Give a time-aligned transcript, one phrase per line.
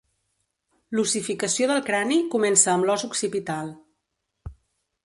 [0.99, 3.71] L'ossificació del crani comença amb l'os occipital.